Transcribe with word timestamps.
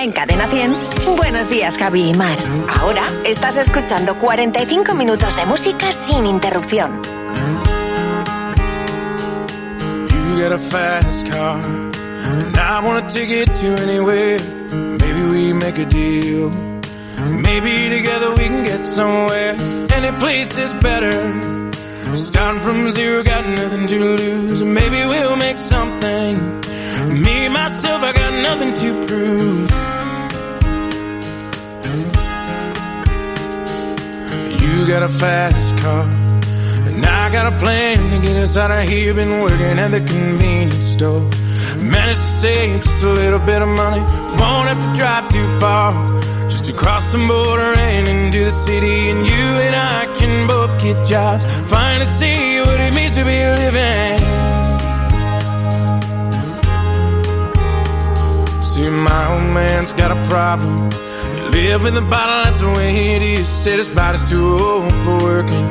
En 0.00 0.12
Cadena 0.12 0.46
100, 0.46 0.74
buenos 1.14 1.50
días 1.50 1.76
Javi 1.76 2.08
y 2.08 2.14
Mar. 2.14 2.38
Ahora 2.80 3.02
estás 3.26 3.58
escuchando 3.58 4.16
45 4.16 4.94
minutos 4.94 5.36
de 5.36 5.44
música 5.44 5.92
sin 5.92 6.24
interrupción. 6.24 7.02
You 10.08 10.38
get 10.38 10.52
a 10.52 10.58
fast 10.58 11.30
car, 11.30 11.60
and 11.62 12.56
I 12.56 12.80
wanna 12.82 13.06
take 13.08 13.28
it 13.28 13.54
to 13.56 13.74
anywhere. 13.82 14.38
Maybe 14.72 15.22
we 15.22 15.52
make 15.52 15.78
a 15.78 15.84
deal. 15.84 16.50
Maybe 17.18 17.90
together 17.90 18.30
we 18.34 18.44
can 18.44 18.64
get 18.64 18.86
somewhere. 18.86 19.54
Any 19.94 20.16
place 20.18 20.56
is 20.56 20.72
better. 20.80 21.12
Starting 22.16 22.62
from 22.62 22.90
zero, 22.90 23.22
got 23.22 23.46
nothing 23.46 23.86
to 23.88 24.16
lose. 24.16 24.64
Maybe 24.64 25.04
we'll 25.04 25.36
make 25.36 25.58
something. 25.58 26.58
Me, 27.06 27.50
myself, 27.50 28.02
I 28.02 28.14
got 28.14 28.32
nothing 28.32 28.72
to 28.72 29.06
prove. 29.06 29.89
You 34.80 34.86
got 34.86 35.02
a 35.02 35.10
fast 35.10 35.76
car. 35.76 36.04
And 36.04 37.04
I 37.04 37.30
got 37.30 37.52
a 37.52 37.56
plan 37.58 37.98
to 38.12 38.26
get 38.26 38.34
us 38.42 38.56
out 38.56 38.70
of 38.70 38.88
here. 38.88 39.12
Been 39.12 39.42
working 39.42 39.78
at 39.78 39.88
the 39.88 40.00
convenience 40.00 40.86
store. 40.86 41.20
Managed 41.76 42.20
to 42.20 42.30
save 42.40 42.82
just 42.82 43.04
a 43.04 43.12
little 43.12 43.40
bit 43.40 43.60
of 43.60 43.68
money. 43.68 44.00
Won't 44.40 44.68
have 44.70 44.80
to 44.80 44.90
drive 44.98 45.28
too 45.28 45.46
far. 45.60 45.92
Just 46.48 46.64
to 46.64 46.72
cross 46.72 47.12
the 47.12 47.18
border 47.18 47.78
and 47.78 48.08
into 48.08 48.42
the 48.46 48.50
city. 48.50 49.10
And 49.10 49.18
you 49.18 49.46
and 49.66 49.76
I 49.76 50.06
can 50.16 50.48
both 50.48 50.80
get 50.80 51.06
jobs. 51.06 51.44
Finally 51.70 52.06
see 52.06 52.60
what 52.60 52.80
it 52.80 52.94
means 52.94 53.16
to 53.16 53.24
be 53.26 53.38
living. 53.60 54.16
See, 58.62 58.88
my 58.88 59.34
old 59.34 59.52
man's 59.52 59.92
got 59.92 60.10
a 60.10 60.28
problem. 60.30 60.88
Live 61.52 61.84
in 61.84 61.94
the 61.94 62.00
bottle, 62.00 62.44
that's 62.44 62.60
the 62.60 62.70
way 62.78 63.16
it 63.16 63.22
is. 63.22 63.48
Said 63.48 63.78
his 63.78 63.88
body's 63.88 64.22
too 64.30 64.56
old 64.56 64.92
for 65.04 65.18
working. 65.18 65.66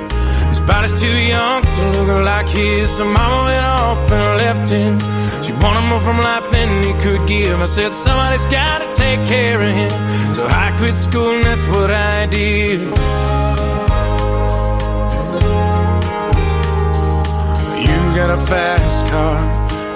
His 0.49 0.59
body's 0.59 0.99
too 0.99 1.17
young 1.17 1.61
to 1.63 1.83
look 1.95 2.25
like 2.25 2.47
his. 2.47 2.89
So 2.97 3.05
mama 3.05 3.43
went 3.45 3.65
off 3.65 4.11
and 4.11 4.37
left 4.43 4.69
him. 4.69 4.99
She 5.41 5.53
wanted 5.53 5.87
more 5.87 6.01
from 6.01 6.19
life 6.19 6.49
than 6.51 6.83
he 6.83 6.93
could 7.01 7.25
give. 7.27 7.61
I 7.61 7.65
said, 7.65 7.93
somebody's 7.93 8.45
gotta 8.47 8.93
take 8.93 9.25
care 9.27 9.61
of 9.61 9.71
him. 9.71 10.33
So 10.33 10.45
I 10.45 10.75
quit 10.77 10.93
school 10.93 11.35
and 11.35 11.45
that's 11.45 11.65
what 11.67 11.91
I 11.91 12.25
did. 12.27 12.81
You 17.87 18.15
got 18.19 18.29
a 18.31 18.37
fast 18.51 19.07
car. 19.07 19.39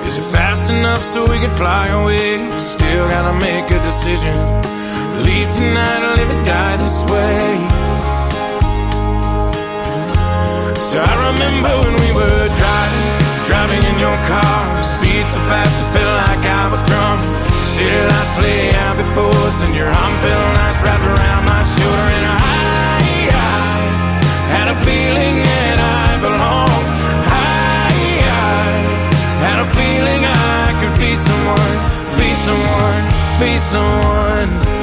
Is 0.08 0.18
it 0.18 0.32
fast 0.32 0.72
enough 0.72 1.04
so 1.12 1.24
we 1.30 1.40
can 1.40 1.50
fly 1.50 1.88
away? 1.88 2.58
Still 2.58 3.08
gotta 3.10 3.34
make 3.46 3.70
a 3.70 3.80
decision. 3.84 4.83
Leave 5.22 5.50
tonight 5.54 6.02
or 6.02 6.18
live 6.18 6.32
or 6.34 6.42
die 6.44 6.76
this 6.82 6.98
way. 7.06 7.46
So 10.90 10.98
I 10.98 11.14
remember 11.30 11.70
when 11.70 11.94
we 12.02 12.10
were 12.18 12.46
driving, 12.58 13.06
driving 13.46 13.84
in 13.94 13.98
your 14.02 14.18
car. 14.26 14.82
Speed 14.82 15.26
so 15.30 15.38
fast, 15.46 15.70
I 15.70 15.88
felt 15.94 16.14
like 16.18 16.44
I 16.50 16.66
was 16.74 16.82
drunk. 16.90 17.22
City 17.78 18.02
lights 18.10 18.38
lay 18.42 18.74
out 18.74 18.98
before 18.98 19.38
us, 19.46 19.62
and 19.62 19.74
your 19.78 19.86
arm 19.86 20.14
felt 20.26 20.46
nice 20.58 20.80
wrapped 20.82 21.06
around 21.06 21.44
my 21.46 21.62
shoulder. 21.62 22.08
And 22.18 22.26
I, 22.26 22.42
I 23.30 23.54
had 24.50 24.68
a 24.74 24.78
feeling 24.82 25.36
that 25.46 25.78
I 25.78 26.10
belonged. 26.26 26.86
I, 27.30 27.94
I 28.34 29.46
had 29.46 29.58
a 29.62 29.70
feeling 29.78 30.22
I 30.26 30.74
could 30.82 30.98
be 30.98 31.14
someone, 31.14 31.74
be 32.18 32.30
someone, 32.46 33.04
be 33.38 33.52
someone. 33.62 34.83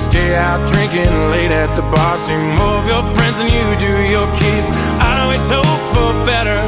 Stay 0.00 0.34
out 0.34 0.60
drinking 0.72 1.12
late 1.30 1.52
at 1.52 1.76
the 1.76 1.82
bar. 1.92 2.16
See 2.24 2.36
more 2.56 2.80
of 2.80 2.86
your 2.88 3.04
friends 3.14 3.36
than 3.38 3.52
you 3.52 3.66
do 3.76 3.92
your 4.08 4.28
kids. 4.40 4.68
I 4.98 5.20
it's 5.36 5.48
hope 5.52 5.84
for 5.92 6.10
better. 6.24 6.60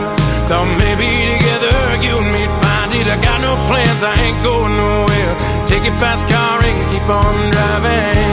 Thought 0.49 0.69
maybe 0.81 1.09
together 1.37 1.77
you 2.05 2.21
and 2.21 2.29
me'd 2.33 2.53
find 2.61 2.91
it. 2.93 3.07
I 3.09 3.17
got 3.21 3.41
no 3.41 3.57
plans, 3.69 4.01
I 4.05 4.15
ain't 4.21 4.41
going 4.45 4.75
nowhere. 4.77 5.33
Take 5.69 5.85
your 5.85 5.97
fast 6.01 6.29
car 6.29 6.61
and 6.61 6.79
keep 6.93 7.07
on 7.09 7.37
driving. 7.53 8.33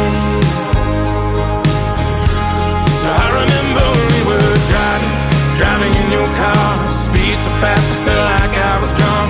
So 3.00 3.08
I 3.08 3.28
remember 3.40 3.86
we 4.12 4.20
were 4.30 4.56
driving, 4.72 5.16
driving 5.60 5.94
in 5.96 6.08
your 6.12 6.30
car. 6.40 6.72
Speed 7.08 7.38
so 7.44 7.52
fast, 7.64 7.88
I 7.88 8.00
felt 8.08 8.26
like 8.36 8.56
I 8.56 8.76
was 8.84 8.92
drunk. 9.00 9.30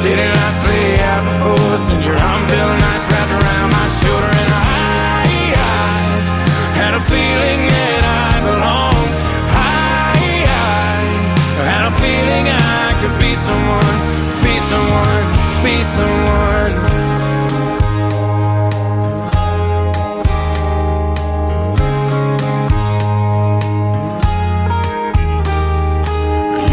City 0.00 0.24
lights 0.24 0.62
lay 0.68 1.00
out 1.00 1.22
before 1.28 1.68
us, 1.76 1.84
and 1.92 2.00
your 2.04 2.16
arm 2.16 2.42
felt 2.48 2.76
nice 2.80 3.06
feeling 7.10 7.60
that 7.68 8.02
I 8.04 8.32
belonged. 8.48 9.12
I, 9.52 10.22
I 11.60 11.64
had 11.72 11.84
a 11.90 11.94
feeling 12.02 12.44
I 12.48 12.86
could 13.00 13.16
be 13.24 13.32
someone, 13.46 13.96
be 14.44 14.54
someone, 14.70 15.26
be 15.64 15.76
someone. 15.96 16.72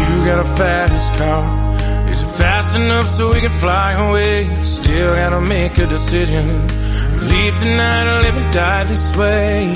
You 0.08 0.24
got 0.26 0.38
a 0.38 0.48
fast 0.56 1.14
car. 1.14 1.42
Is 2.10 2.22
it 2.22 2.30
fast 2.42 2.76
enough 2.76 3.08
so 3.16 3.32
we 3.32 3.40
can 3.40 3.56
fly 3.60 3.92
away? 3.92 4.48
Still 4.64 5.14
gotta 5.14 5.40
make 5.40 5.78
a 5.78 5.86
decision. 5.86 6.66
Leave 7.28 7.56
tonight 7.58 8.06
or 8.10 8.22
live 8.22 8.36
and 8.36 8.52
die 8.52 8.84
this 8.84 9.16
way. 9.16 9.72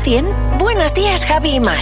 Cadena 0.00 0.04
100, 0.04 0.58
buenos 0.58 0.94
días 0.94 1.26
Javi 1.26 1.56
y 1.56 1.60
Mar. 1.60 1.78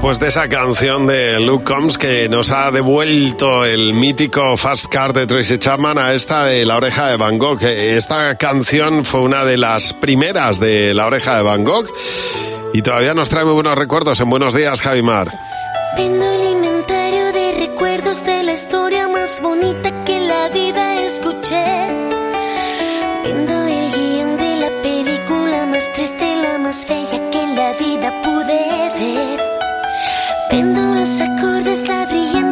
Pues 0.00 0.18
de 0.18 0.28
esa 0.28 0.48
canción 0.48 1.06
de 1.06 1.40
Luke 1.40 1.64
Combs 1.64 1.98
que 1.98 2.28
nos 2.28 2.50
ha 2.50 2.70
devuelto 2.70 3.64
el 3.64 3.94
mítico 3.94 4.56
Fast 4.56 4.86
Car 4.86 5.12
de 5.12 5.26
Tracy 5.26 5.58
Chapman 5.58 5.98
a 5.98 6.14
esta 6.14 6.44
de 6.44 6.64
La 6.64 6.76
Oreja 6.76 7.08
de 7.08 7.16
Van 7.16 7.38
Gogh. 7.38 7.62
Esta 7.62 8.36
canción 8.36 9.04
fue 9.04 9.20
una 9.20 9.44
de 9.44 9.58
las 9.58 9.92
primeras 9.92 10.60
de 10.60 10.94
La 10.94 11.06
Oreja 11.06 11.36
de 11.36 11.42
Van 11.42 11.64
Gogh 11.64 11.86
y 12.72 12.82
todavía 12.82 13.14
nos 13.14 13.28
trae 13.28 13.44
muy 13.44 13.54
buenos 13.54 13.76
recuerdos 13.76 14.20
en 14.20 14.30
Buenos 14.30 14.54
Días, 14.54 14.80
Javimar. 14.80 15.28
Vendo 15.96 16.24
el 16.24 16.51
Vendo 30.52 30.82
los 30.94 31.18
acordes, 31.18 31.88
la 31.88 32.04
brillante 32.04 32.51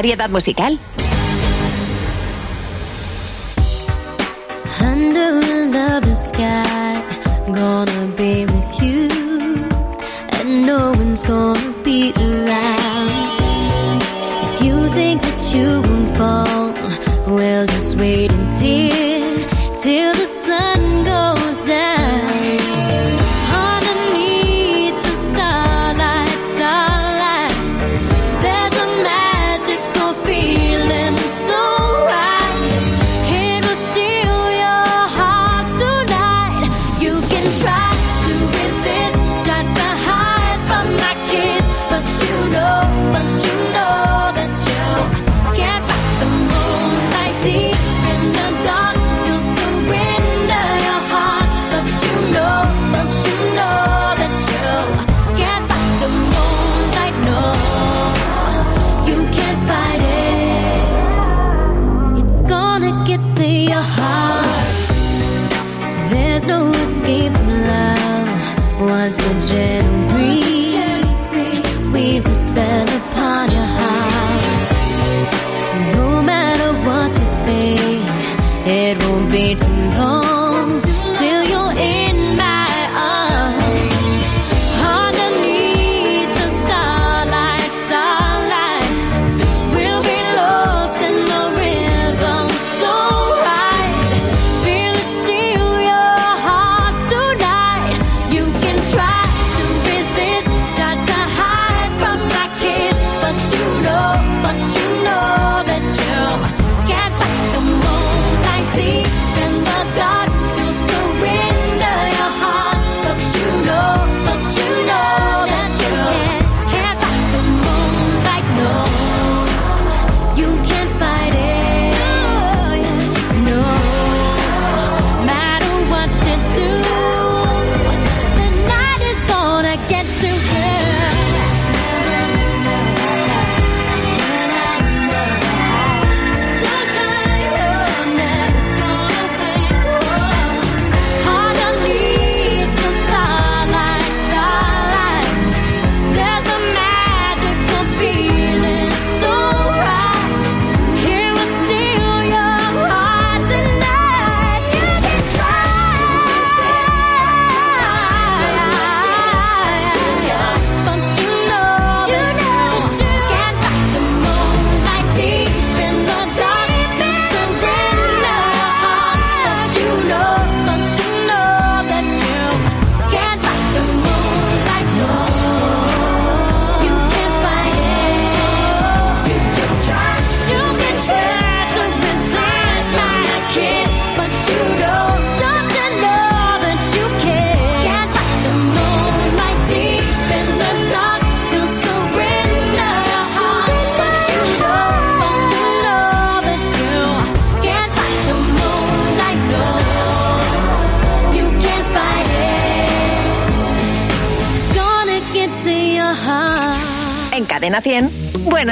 variedad 0.00 0.30
musical. 0.30 0.80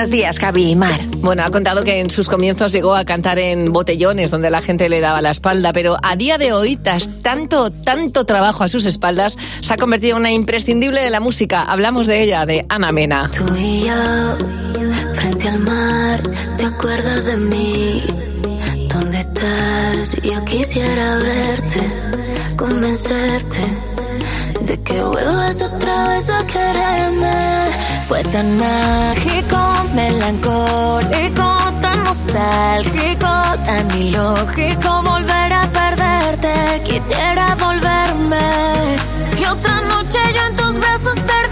Buenos 0.09 0.23
días, 0.23 0.39
Javi 0.39 0.71
y 0.71 0.75
Mar. 0.75 0.99
Bueno, 1.19 1.43
ha 1.45 1.51
contado 1.51 1.85
que 1.85 2.01
en 2.01 2.09
sus 2.09 2.31
comienzos 2.31 2.73
llegó 2.73 2.95
a 2.95 3.05
cantar 3.05 3.39
en 3.39 3.67
botellones 3.67 4.31
donde 4.31 4.49
la 4.49 4.63
gente 4.63 4.89
le 4.89 5.01
daba 5.01 5.21
la 5.21 5.33
espalda, 5.33 5.75
pero 5.75 5.99
a 6.03 6.17
día 6.17 6.39
de 6.39 6.51
hoy, 6.51 6.77
tras 6.77 7.11
tanto, 7.21 7.71
tanto 7.71 8.25
trabajo 8.25 8.65
a 8.65 8.71
sus 8.71 8.87
espaldas, 8.87 9.37
se 9.61 9.71
ha 9.71 9.77
convertido 9.77 10.17
en 10.17 10.21
una 10.21 10.33
imprescindible 10.33 11.03
de 11.03 11.11
la 11.11 11.21
música. 11.21 11.61
Hablamos 11.61 12.07
de 12.07 12.23
ella, 12.23 12.47
de 12.47 12.65
Ana 12.71 12.91
Mena. 12.91 13.31
Tú 13.37 13.55
y 13.55 13.83
yo, 13.83 15.13
frente 15.13 15.47
al 15.47 15.59
mar, 15.59 16.23
¿te 16.57 16.65
acuerdas 16.65 17.27
de 17.27 17.37
mí? 17.37 18.03
¿Dónde 18.89 19.19
estás? 19.19 20.17
Yo 20.23 20.43
quisiera 20.47 21.19
verte, 21.19 21.81
convencerte 22.57 23.59
de 24.63 24.83
que 24.85 25.03
vuelvas 25.03 25.61
otra 25.61 26.09
vez 26.09 26.31
a 26.31 26.47
quererme. 26.47 27.68
Fue 28.09 28.23
tan 28.23 28.59
mágico, 28.59 29.59
melancólico, 29.95 31.59
tan 31.83 32.05
nostálgico, 32.05 33.29
tan 33.67 34.01
ilógico 34.01 35.03
volver 35.03 35.53
a 35.53 35.71
perderte. 35.71 36.83
Quisiera 36.87 37.55
volverme 37.57 38.97
y 39.39 39.45
otra 39.45 39.83
noche 39.83 40.21
yo 40.35 40.43
en 40.47 40.57
tus 40.57 40.79
brazos 40.79 41.17
perderme. 41.17 41.48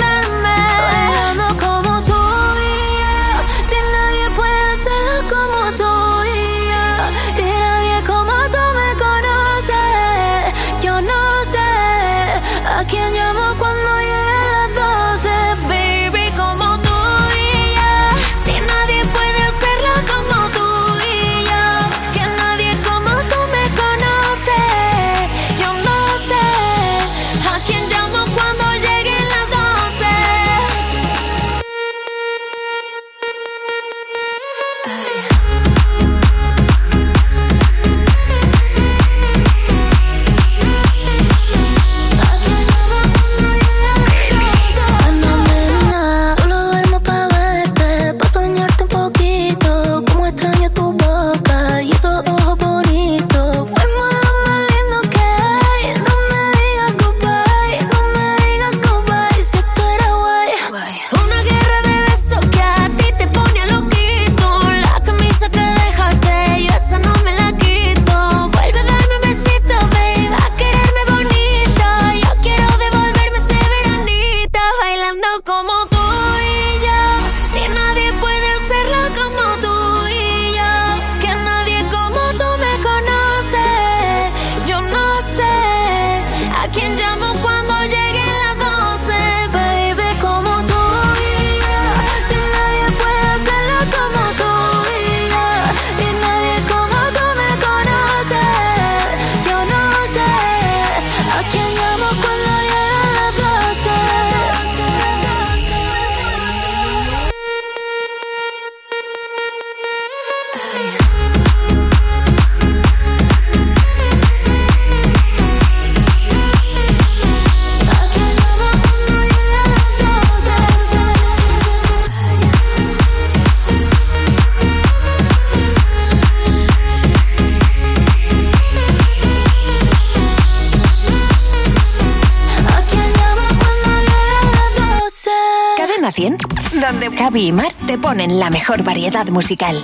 Javi 137.36 137.49
y 137.49 137.52
Mar 137.52 137.75
te 137.86 137.99
ponen 137.99 138.38
la 138.38 138.49
mejor 138.49 138.82
variedad 138.82 139.28
musical. 139.28 139.76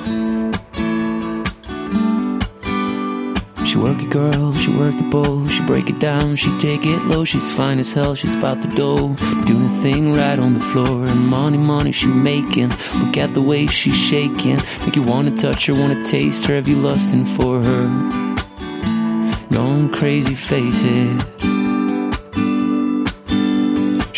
She 3.63 3.77
work 3.77 4.01
it, 4.01 4.09
girl, 4.09 4.55
she 4.57 4.71
work 4.71 4.97
the 4.97 5.05
bowl, 5.11 5.47
she 5.49 5.63
break 5.67 5.91
it 5.91 5.99
down, 5.99 6.37
she 6.37 6.51
take 6.59 6.87
it 6.87 7.05
low, 7.05 7.27
she's 7.27 7.53
fine 7.55 7.79
as 7.79 7.93
hell, 7.93 8.15
she's 8.15 8.35
about 8.35 8.63
the 8.63 8.69
dough, 8.69 9.15
doing 9.45 9.65
the 9.65 9.83
thing 9.83 10.15
right 10.15 10.39
on 10.39 10.55
the 10.55 10.61
floor, 10.61 11.05
and 11.05 11.29
money, 11.29 11.59
money 11.59 11.93
she 11.93 12.07
making, 12.07 12.71
look 13.01 13.19
at 13.19 13.35
the 13.35 13.43
way 13.43 13.67
she's 13.67 13.97
shaking, 13.97 14.59
make 14.87 14.97
you 14.97 15.03
wanna 15.03 15.31
touch 15.31 15.67
her, 15.67 15.75
wanna 15.75 16.03
taste 16.03 16.47
her, 16.47 16.55
have 16.55 16.69
you 16.69 16.77
lusting 16.77 17.27
for 17.27 17.61
her, 17.61 17.87
going 19.51 19.91
crazy, 19.91 20.35
face 20.35 20.83
it. 20.85 21.42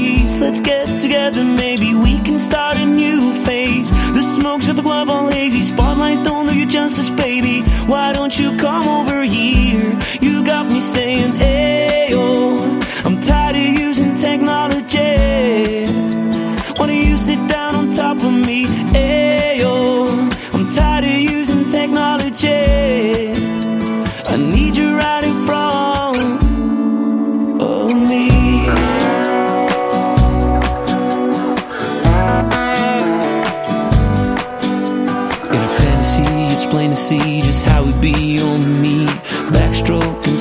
craze. 0.00 0.38
Let's 0.38 0.60
get 0.60 0.86
together, 1.00 1.44
maybe 1.44 1.94
we 1.94 2.18
can 2.20 2.38
start 2.38 2.76
a 2.76 2.86
new 2.86 3.32
phase. 3.44 3.90
The 3.90 4.22
smokes 4.22 4.68
at 4.68 4.76
the 4.76 4.82
club 4.82 5.08
all 5.08 5.28
hazy. 5.28 5.62
Spotlights 5.62 6.22
don't 6.22 6.46
do 6.46 6.58
you 6.58 6.66
justice, 6.66 7.10
baby. 7.10 7.62
Why 7.86 8.12
don't 8.12 8.36
you 8.38 8.56
come 8.56 8.88
over 8.88 9.22
here? 9.22 9.98
You 10.20 10.44
got 10.44 10.66
me 10.66 10.80
saying, 10.80 11.32
Ayo. 11.34 12.82
I'm 13.04 13.20
tired 13.20 13.56
of 13.56 13.80
using 13.86 14.14
technology. 14.14 15.86
Why 16.76 16.86
don't 16.86 17.06
you 17.10 17.18
sit 17.18 17.40
down 17.48 17.74
on 17.74 17.90
top 17.90 18.16
of 18.18 18.32
me? 18.32 18.66
Ayo. 18.94 20.30
I'm 20.54 20.68
tired 20.70 21.04
of 21.04 21.20
using 21.36 21.64
technology. 21.70 22.79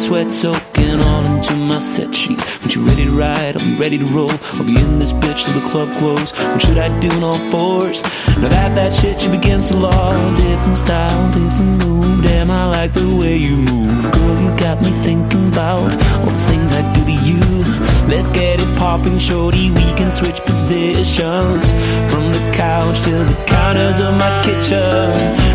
Sweat 0.10 0.34
soaking 0.34 1.00
all 1.02 1.24
into 1.24 1.54
my 1.56 1.78
set 1.78 2.16
sheets. 2.16 2.44
When 2.62 2.72
you 2.72 2.82
ready 2.82 3.06
to 3.06 3.12
ride, 3.12 3.56
I'll 3.56 3.64
be 3.64 3.76
ready 3.78 3.98
to 4.00 4.06
roll. 4.06 4.32
I'll 4.58 4.66
be 4.66 4.76
in 4.76 4.98
this 4.98 5.14
bitch 5.14 5.46
till 5.46 5.62
the 5.62 5.68
club 5.70 5.96
close. 5.98 6.32
What 6.32 6.62
should 6.64 6.80
I 6.80 6.90
do 7.00 7.12
in 7.16 7.24
all 7.24 7.38
fours? 7.52 8.02
Now 8.42 8.50
that 8.50 8.74
that 8.74 8.92
shit 8.92 9.24
you 9.24 9.32
against 9.34 9.70
the 9.70 9.78
law. 9.78 10.10
Different 10.38 10.78
style, 10.78 11.22
different 11.32 11.86
move. 11.86 12.24
Damn, 12.24 12.50
I 12.50 12.66
like 12.78 12.92
the 12.94 13.08
way 13.22 13.38
you 13.38 13.58
move. 13.58 14.12
Girl, 14.14 14.36
you 14.42 14.50
got 14.58 14.82
me 14.82 14.90
thinking 15.06 15.48
about 15.54 15.92
all 16.18 16.26
the 16.26 16.44
things 16.50 16.74
I 16.74 16.82
do 16.96 17.02
to 17.06 17.18
you. 17.30 17.42
Let's 18.10 18.32
get 18.32 18.60
it 18.60 18.78
popping, 18.80 19.20
shorty. 19.20 19.70
We 19.70 19.88
can 20.00 20.12
switch 20.12 20.40
positions 20.42 21.66
from 22.12 22.32
the 22.32 22.42
couch 22.56 23.02
to 23.02 23.12
the 23.12 23.44
counters 23.46 24.00
of 24.00 24.16
my 24.16 24.32
kitchen. 24.44 25.49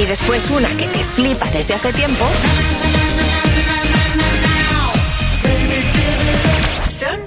Y 0.00 0.06
después 0.06 0.48
una 0.48 0.68
que 0.78 0.86
te 0.86 1.04
flipa 1.04 1.44
desde 1.50 1.74
hace 1.74 1.92
tiempo. 1.92 2.24
Son 6.88 7.20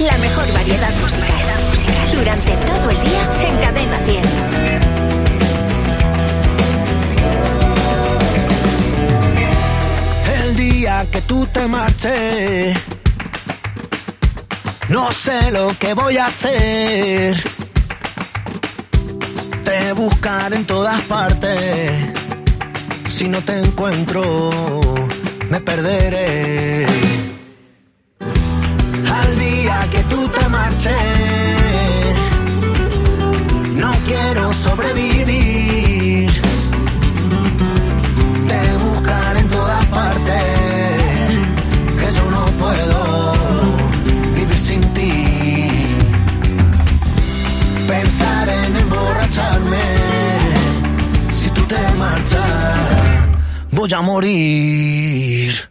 la 0.00 0.18
mejor 0.18 0.52
variedad 0.54 0.92
musical. 1.00 1.24
Durante 2.12 2.50
todo 2.50 2.90
el 2.90 3.00
día 3.00 3.20
en 3.48 3.58
Cadena 3.58 3.98
100. 4.06 4.24
El 10.42 10.56
día 10.56 11.06
que 11.12 11.20
tú 11.20 11.46
te 11.46 11.68
marches, 11.68 12.76
no 14.88 15.12
sé 15.12 15.52
lo 15.52 15.78
que 15.78 15.94
voy 15.94 16.16
a 16.16 16.26
hacer. 16.26 17.57
Te 19.78 19.92
buscaré 19.92 20.56
en 20.56 20.64
todas 20.64 21.00
partes. 21.04 21.92
Si 23.06 23.28
no 23.28 23.40
te 23.40 23.60
encuentro, 23.60 24.50
me 25.50 25.60
perderé. 25.60 26.84
Al 29.20 29.38
día 29.38 29.88
que 29.92 30.02
tú 30.10 30.28
te 30.28 30.48
marches, 30.48 30.96
no 33.74 33.92
quiero 34.08 34.52
sobrevivir. 34.52 35.37
Voy 53.78 53.94
a 53.94 54.02
morir. 54.02 55.67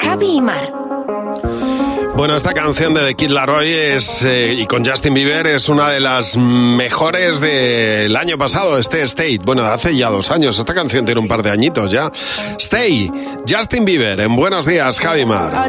Javi 0.00 0.36
y 0.36 0.40
Mar. 0.40 0.72
Bueno, 2.16 2.36
esta 2.36 2.52
canción 2.52 2.94
de 2.94 3.04
The 3.04 3.16
Kid 3.16 3.30
Laroi 3.30 3.72
es, 3.72 4.22
eh, 4.22 4.54
y 4.54 4.66
con 4.66 4.86
Justin 4.86 5.14
Bieber 5.14 5.48
es 5.48 5.68
una 5.68 5.88
de 5.88 5.98
las 5.98 6.36
mejores 6.36 7.40
del 7.40 8.14
año 8.14 8.38
pasado, 8.38 8.78
este 8.78 9.02
State. 9.02 9.40
Bueno, 9.44 9.64
hace 9.64 9.96
ya 9.96 10.10
dos 10.10 10.30
años. 10.30 10.56
Esta 10.56 10.74
canción 10.74 11.04
tiene 11.04 11.20
un 11.20 11.26
par 11.26 11.42
de 11.42 11.50
añitos 11.50 11.90
ya. 11.90 12.12
Stay, 12.56 13.10
Justin 13.48 13.84
Bieber, 13.84 14.20
en 14.20 14.36
Buenos 14.36 14.64
Días, 14.64 15.00
Javi 15.00 15.26
Mar. 15.26 15.54
I 15.54 15.68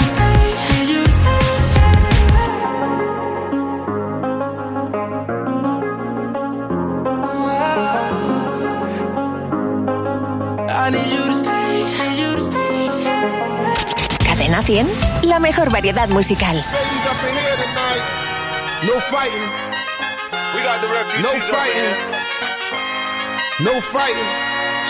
100, 14.71 14.87
la 15.23 15.39
mejor 15.39 15.69
variedad 15.69 16.07
musical. 16.09 16.55
No 18.83 18.99
fighting. 19.01 19.47
We 20.55 20.63
got 20.63 20.81
the 20.81 20.87
refugees 20.87 21.23
No 21.23 21.39
fighting. 21.41 21.93
No 23.65 23.81
fighting. 23.81 24.31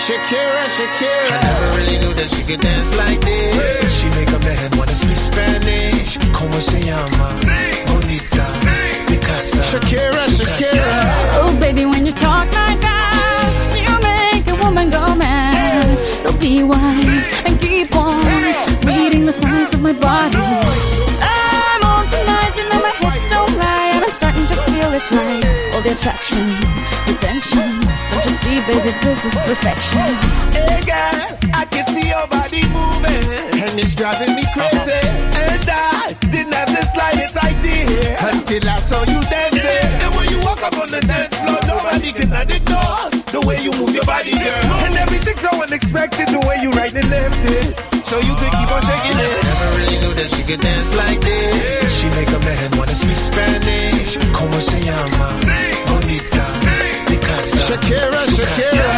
Shakira, 0.05 0.63
Shakira. 0.77 1.31
I 1.31 1.43
never 1.43 1.77
really 1.77 1.97
knew 1.99 2.13
that 2.13 2.29
she 2.29 2.43
could 2.43 2.61
dance 2.61 2.95
like 2.95 3.19
this. 3.21 3.99
She 3.99 4.07
make 4.09 4.29
a 4.29 4.39
man 4.39 4.71
wanna 4.77 4.93
speak 4.93 5.15
Spanish. 5.17 6.17
Como 6.31 6.59
se 6.59 6.79
llama? 6.81 7.33
Bonita. 7.87 8.45
Picasa. 9.07 9.61
Shakira, 9.63 10.25
Shakira. 10.37 11.41
Oh, 11.41 11.57
baby, 11.59 11.85
when 11.85 12.05
you 12.05 12.13
talk 12.13 12.45
like 12.53 12.79
that, 12.81 13.49
you 13.75 13.99
make 13.99 14.47
a 14.47 14.63
woman 14.63 14.91
go 14.91 15.15
mad. 15.15 15.97
So 16.21 16.31
be 16.31 16.63
wise 16.63 17.27
and 17.45 17.59
keep 17.59 17.95
on 17.95 18.21
reading 19.21 19.27
the 19.27 19.33
size 19.33 19.73
of 19.73 19.81
my 19.81 19.93
body. 19.93 20.35
I'm 20.35 21.83
on 21.83 22.07
tonight, 22.09 22.53
you 22.57 22.63
know 22.69 22.81
my 22.81 22.91
hips 22.91 23.29
don't 23.29 23.55
lie, 23.57 23.91
and 23.93 24.03
I'm 24.03 24.11
starting 24.11 24.47
to 24.47 24.55
feel 24.65 24.93
it's 24.93 25.11
right. 25.11 25.45
All 25.73 25.81
the 25.81 25.91
attraction, 25.91 26.45
the 27.05 27.15
tension. 27.19 27.81
Don't 28.09 28.25
you 28.25 28.31
see, 28.31 28.57
baby, 28.65 28.91
this 29.03 29.25
is 29.25 29.35
perfection. 29.45 30.09
Hey 30.51 30.81
girl, 30.81 31.37
I 31.53 31.65
can 31.69 31.85
see 31.93 32.09
your 32.09 32.27
body 32.27 32.63
moving, 32.69 33.61
and 33.61 33.79
it's 33.79 33.95
driving 33.95 34.35
me 34.35 34.45
crazy. 34.53 35.05
And 35.37 35.69
I 35.69 36.13
didn't 36.31 36.53
have 36.53 36.69
the 36.69 36.85
slightest 36.93 37.37
idea 37.37 38.17
until 38.31 38.69
I 38.69 38.79
saw 38.79 39.01
you 39.01 39.21
dancing. 39.29 39.50
Up 40.63 40.77
on 40.77 40.89
the 40.89 41.01
dance 41.01 41.35
floor, 41.37 41.59
nobody 41.65 42.11
can 42.11 42.29
ignore 42.33 43.09
the 43.33 43.41
way 43.47 43.57
you 43.63 43.71
move 43.71 43.93
your 43.95 44.05
body, 44.05 44.31
girl. 44.31 44.77
And 44.85 44.95
everything's 44.95 45.41
so 45.41 45.51
unexpected, 45.61 46.27
the 46.29 46.41
way 46.47 46.61
you 46.61 46.69
right 46.71 46.93
and 46.93 47.09
left 47.09 47.43
it. 47.45 48.05
So 48.05 48.17
you 48.19 48.33
can 48.35 48.51
keep 48.57 48.69
on 48.69 48.81
shaking 48.85 49.17
it. 49.25 49.31
Never 49.41 49.69
really 49.77 49.97
knew 50.01 50.13
that 50.19 50.29
she 50.29 50.43
could 50.43 50.61
dance 50.61 50.93
like 50.95 51.19
this. 51.21 51.99
She 51.99 52.07
make 52.09 52.29
a 52.29 52.39
man 52.39 52.77
wanna 52.77 52.93
speak 52.93 53.15
Spanish. 53.15 54.17
Como 54.37 54.59
se 54.59 54.77
llama? 54.85 55.27
Bonita. 55.87 56.45
Picasa. 57.07 57.57
Shakira, 57.67 58.21
Shakira. 58.35 58.89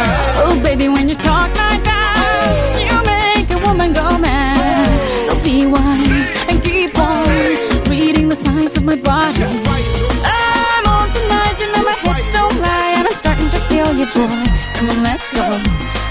Oh, 0.44 0.60
baby, 0.62 0.88
when 0.88 1.08
you 1.08 1.14
talk 1.14 1.48
like 1.56 1.82
that, 1.84 2.14
oh. 2.20 2.84
you 2.88 2.96
make 3.08 3.48
a 3.50 3.58
woman 3.66 3.92
go 3.94 4.18
mad. 4.18 4.52
Oh. 4.52 5.26
So 5.26 5.32
be 5.42 5.66
wise 5.66 6.30
and 6.48 6.62
keep 6.62 6.98
on 6.98 7.88
reading 7.88 8.28
the 8.28 8.36
signs 8.36 8.76
of 8.76 8.84
my 8.84 8.96
body. 8.96 10.03
Boy. 14.12 14.44
Come 14.74 14.90
on, 14.90 15.02
let's 15.02 15.30
go. 15.30 15.62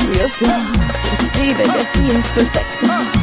Real 0.10 0.28
slow. 0.28 0.48
Don't 0.48 1.20
you 1.20 1.26
see, 1.26 1.54
baby, 1.54 1.70
I 1.70 1.84
see 1.84 2.08
it's 2.08 2.30
perfect. 2.30 3.23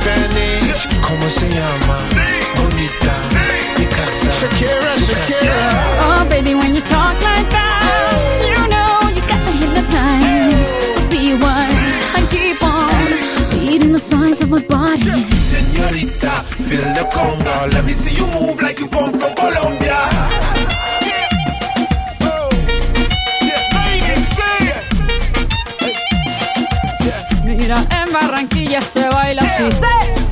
Spanish. 0.00 0.88
¿Cómo 1.06 1.28
se 1.28 1.48
llama? 1.48 1.98
Bonita. 2.56 3.14
Shakira. 4.40 4.96
Shakira. 5.06 5.69
Of 14.52 14.62
my 14.62 14.66
body. 14.66 15.24
Señorita, 15.38 16.42
feel 16.62 16.82
the 16.94 17.04
conga. 17.12 17.66
Let 17.72 17.84
me 17.84 17.94
see 17.94 18.16
you 18.16 18.26
move 18.26 18.60
like 18.62 18.78
you 18.78 18.88
come 18.88 19.12
from 19.12 19.34
Colombia. 19.34 19.98
Mira, 27.44 27.84
en 27.90 28.12
Barranquilla 28.12 28.80
se 28.80 29.08
baila 29.08 29.42
así. 29.42 29.62
En 29.62 30.29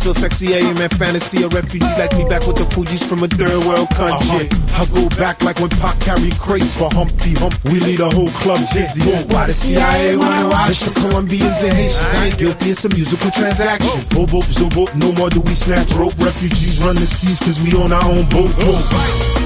so 0.00 0.12
sexy, 0.14 0.54
I 0.54 0.64
am 0.64 0.78
in 0.78 0.88
fantasy. 0.88 1.42
A 1.42 1.48
refugee 1.48 1.84
like 2.00 2.16
me 2.16 2.24
back 2.24 2.46
with 2.46 2.56
the 2.56 2.64
Fuji's 2.72 3.02
from 3.02 3.22
a 3.22 3.28
third 3.28 3.64
world 3.68 3.90
country. 3.90 4.48
I 4.72 4.86
go 4.94 5.08
back 5.20 5.42
like 5.42 5.60
when 5.60 5.68
Pac 5.68 6.00
carried 6.00 6.38
crates 6.38 6.74
for 6.76 6.88
Humpty 6.90 7.34
Hump. 7.34 7.52
We 7.64 7.80
lead 7.80 8.00
a 8.00 8.08
whole 8.08 8.30
club 8.40 8.60
dizzy. 8.72 9.02
Why 9.28 9.46
the 9.46 9.52
CIA 9.52 10.16
wanna 10.16 10.48
watch 10.48 10.80
the 10.80 10.92
Colombians 11.00 11.62
and 11.62 11.72
Haitians? 11.72 12.14
I 12.14 12.26
ain't 12.26 12.38
guilty, 12.38 12.70
it's 12.70 12.84
a 12.86 12.88
musical 12.88 13.30
transaction. 13.30 14.00
Boop, 14.16 14.28
boop, 14.32 14.48
zoop, 14.50 14.72
boop, 14.72 14.94
no 14.96 15.12
more 15.12 15.28
do 15.28 15.40
we 15.40 15.54
snatch 15.54 15.92
rope. 15.92 16.16
Refugees 16.16 16.80
run 16.82 16.96
the 16.96 17.06
seas 17.06 17.40
cause 17.40 17.60
we 17.60 17.74
own 17.76 17.92
our 17.92 18.04
own 18.04 18.24
boat. 18.30 18.56
boat. 18.56 18.84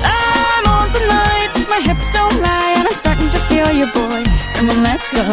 I'm 0.07 0.67
on 0.71 0.87
tonight, 0.91 1.51
my 1.69 1.81
hips 1.83 2.11
don't 2.11 2.41
lie, 2.41 2.75
and 2.79 2.87
I'm 2.87 2.95
starting 2.95 3.31
to 3.31 3.41
feel 3.51 3.73
you, 3.73 3.87
boy. 3.91 4.23
Come 4.55 4.71
on, 4.71 4.83
let's 4.85 5.11
go, 5.11 5.25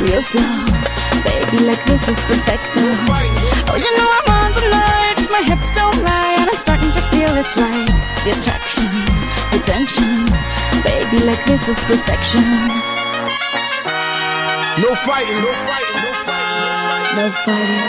real 0.00 0.22
slow. 0.22 0.96
Baby, 1.24 1.64
like 1.64 1.84
this 1.84 2.08
is 2.08 2.20
perfect. 2.22 2.62
Oh, 3.68 3.76
you 3.76 3.90
know 3.96 4.08
I'm 4.08 4.16
on 4.16 4.16
tonight, 4.16 4.25
my 5.36 5.42
hips 5.42 5.70
don't 5.72 6.02
lie, 6.02 6.34
and 6.38 6.48
I'm 6.50 6.56
starting 6.56 6.92
to 6.92 7.02
feel 7.12 7.30
it's 7.36 7.56
right. 7.56 7.92
The 8.24 8.30
attraction, 8.36 8.88
the 9.52 9.60
tension. 9.70 10.12
Baby, 10.82 11.18
like 11.28 11.42
this 11.44 11.68
is 11.68 11.78
perfection. 11.90 12.44
No 14.84 14.90
fighting, 15.06 15.40
no 15.46 15.52
fighting, 15.68 16.00
no 16.06 16.12
fighting. 16.26 17.16
No 17.18 17.26
fighting. 17.44 17.86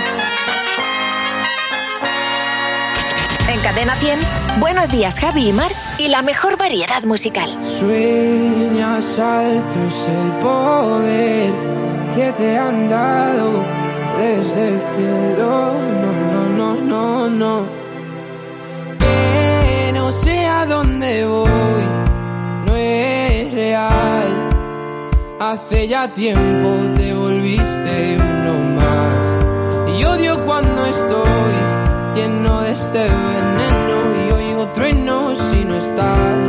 En 3.54 3.60
Cadena 3.62 3.96
100, 3.96 4.20
Buenos 4.60 4.90
Días 4.90 5.20
Javi 5.20 5.50
y 5.50 5.54
Mar 5.54 5.72
y 5.98 6.10
la 6.10 6.22
mejor 6.22 6.58
variedad 6.58 7.04
musical. 7.04 7.50
Sueñas 7.64 9.20
alto 9.20 9.78
es 9.88 10.00
el 10.20 10.32
poder 10.42 11.54
que 12.14 12.34
te 12.38 12.58
han 12.58 12.90
dado 12.90 13.64
desde 14.18 14.68
el 14.68 14.80
cielo. 14.82 15.74
No, 16.02 16.12
no, 16.34 16.37
no, 16.58 16.76
no, 16.76 17.30
no. 17.30 17.65
Que 18.98 19.91
no 19.93 20.12
sé 20.12 20.46
a 20.46 20.65
dónde 20.65 21.26
voy, 21.26 21.86
no 22.65 22.76
es 22.76 23.54
real. 23.54 24.30
Hace 25.39 25.88
ya 25.88 26.12
tiempo 26.13 26.70
te 26.96 27.13
volviste 27.13 28.17
uno 28.20 28.54
más. 28.80 30.00
Y 30.00 30.04
odio 30.04 30.43
cuando 30.46 30.86
estoy 30.86 31.54
lleno 32.15 32.62
de 32.62 32.72
este 32.72 33.04
veneno 33.04 33.98
y 34.26 34.32
oigo 34.32 34.65
truenos 34.74 35.38
si 35.38 35.63
no 35.63 35.76
estás. 35.78 36.39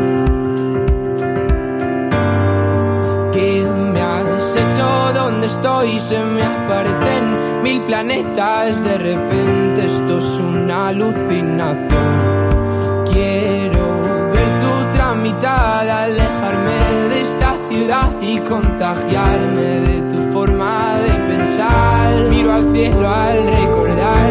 ¿Qué 3.34 3.62
me 3.92 4.00
has 4.00 4.56
hecho? 4.56 5.12
¿Dónde 5.14 5.46
estoy? 5.46 6.00
Se 6.00 6.18
me 6.18 6.42
aparecen 6.42 7.37
mil 7.62 7.80
planetas. 7.82 8.84
De 8.84 8.98
repente 8.98 9.84
esto 9.84 10.18
es 10.18 10.40
una 10.40 10.88
alucinación. 10.88 13.04
Quiero 13.10 14.30
ver 14.32 14.60
tu 14.60 14.96
tramitada, 14.96 16.04
alejarme 16.04 17.08
de 17.10 17.20
esta 17.20 17.54
ciudad 17.68 18.10
y 18.20 18.38
contagiarme 18.38 19.60
de 19.60 20.02
tu 20.10 20.32
forma 20.32 20.98
de 20.98 21.34
pensar. 21.34 22.28
Miro 22.30 22.52
al 22.52 22.72
cielo 22.72 23.08
al 23.08 23.46
recordar, 23.46 24.30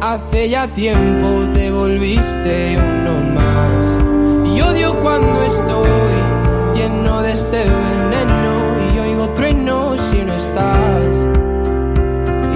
Hace 0.00 0.48
ya 0.48 0.66
tiempo 0.66 1.46
te 1.52 1.70
volviste 1.70 2.74
uno 2.78 3.34
más. 3.34 4.56
Y 4.56 4.60
odio 4.62 4.94
cuando 5.00 5.42
estoy 5.42 5.88
lleno 6.74 7.20
de 7.20 7.32
este 7.32 7.64
veneno 7.64 8.94
y 8.94 8.98
oigo 8.98 9.28
truenos 9.34 10.00
si 10.10 10.24
no 10.24 10.34
estás. 10.36 11.04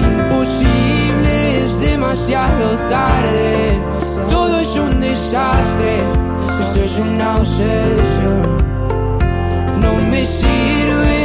Imposible, 0.01 1.63
es 1.63 1.79
demasiado 1.81 2.77
tarde. 2.89 3.79
Todo 4.27 4.57
es 4.57 4.75
un 4.75 4.99
desastre. 4.99 5.99
Esto 6.61 6.83
es 6.83 6.97
una 6.97 7.35
obsesión. 7.35 8.57
No 9.81 9.93
me 10.09 10.25
sirven 10.25 11.24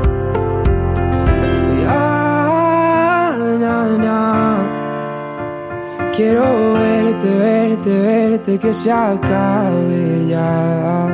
Quiero 6.21 6.73
verte, 6.73 7.27
verte, 7.27 7.89
verte, 7.89 8.59
que 8.59 8.71
se 8.75 8.91
acabe 8.91 10.27
ya. 10.29 11.07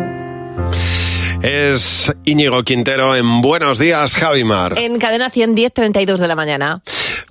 Es 1.41 2.13
Íñigo 2.26 2.62
Quintero 2.63 3.15
en 3.15 3.41
Buenos 3.41 3.80
Días, 3.80 4.17
Javimar. 4.17 4.78
En 4.78 5.00
cadena 5.00 5.30
100, 5.30 5.56
10, 5.56 5.74
32 5.74 6.20
de 6.20 6.28
la 6.28 6.36
mañana. 6.36 6.82